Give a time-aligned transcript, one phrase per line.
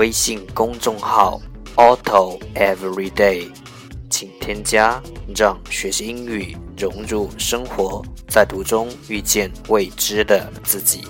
[0.00, 1.38] 微信公众号
[1.76, 3.50] Auto Everyday，
[4.08, 4.98] 请添加，
[5.36, 11.02] 让学习英语融入生活，在途中遇见未知的自己。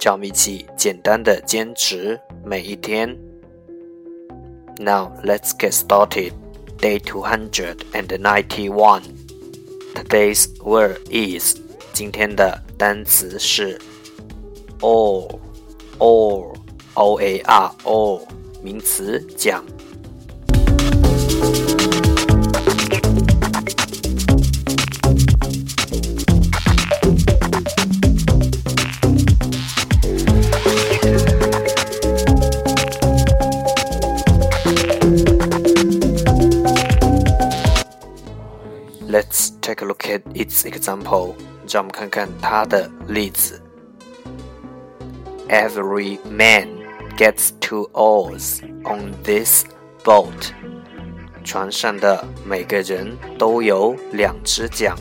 [0.00, 3.16] 让我们一起简单的坚持每一天。
[4.78, 6.32] Now let's get started.
[6.78, 9.02] Day 291.
[9.94, 11.56] Today's word is
[11.92, 13.78] 今天的单词是
[14.80, 15.38] oar
[15.98, 16.54] oar
[16.94, 18.22] o a r oar
[18.62, 19.64] 名词讲
[40.07, 41.35] look at its example.
[41.67, 43.61] 让我们看看它的例子。
[45.49, 46.67] Every man
[47.17, 49.65] gets two oars on this
[50.03, 50.51] boat.
[51.43, 54.95] 船上的每个人都有两只桨。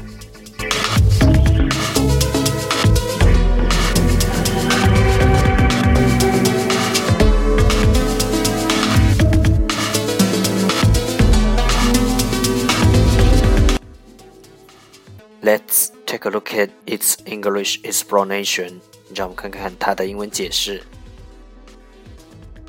[15.46, 18.80] Let's take a look at its English explanation.
[19.14, 20.82] 让我们看看它的英文解释。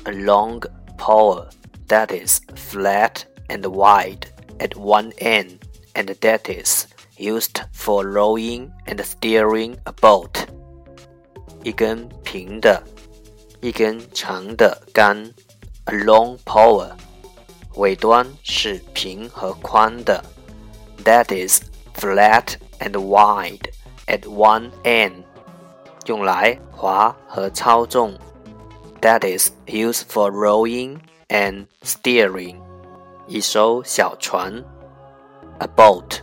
[0.04, 0.60] A long
[0.98, 1.46] pole
[1.88, 4.26] that is flat and wide
[4.58, 5.58] at one end
[5.94, 6.86] and that is
[7.16, 10.46] used for rowing and steering a boat.
[11.62, 12.82] 一根平的，
[13.60, 15.32] 一根长的杆，
[15.84, 16.90] a long pole，
[17.76, 20.22] 尾端是平和宽的，
[21.04, 21.62] that is
[21.94, 23.70] flat and wide
[24.06, 25.24] at one end，
[26.06, 28.14] 用来划和操纵。
[29.00, 30.98] That is used for rowing
[31.28, 32.56] and steering，
[33.26, 34.64] 一艘小船，
[35.58, 36.20] a boat，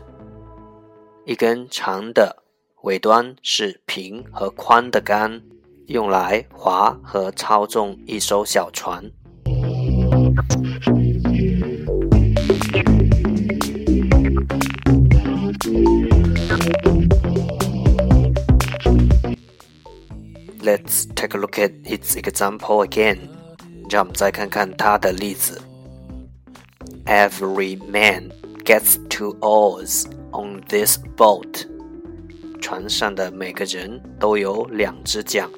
[1.26, 2.44] 一根长的，
[2.82, 5.44] 尾端是平和宽的杆，
[5.86, 9.12] 用来划和操纵一艘小船。
[20.86, 23.18] Let's take a look at its example again.
[23.90, 25.60] 让我们再看看它的例子。
[27.06, 28.32] Every man
[28.64, 31.66] gets two oars on this boat.
[32.62, 35.50] 船上的每个人都有两只桨。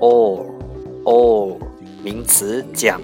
[0.00, 0.53] All
[1.05, 1.57] all
[2.03, 3.01] 名词讲。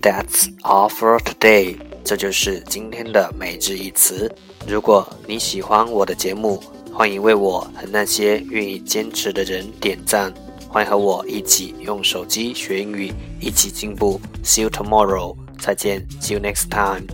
[0.00, 1.76] That's all for today。
[2.04, 4.30] 这就是今天的每日一词。
[4.66, 10.32] 如果你喜欢我的节目，欢迎为我和那些愿意坚持的人点赞。
[10.68, 13.10] 欢迎和我一起用手机学英语，
[13.40, 14.20] 一起进步。
[14.44, 15.34] See you tomorrow。
[15.58, 17.06] 再见，See you next time。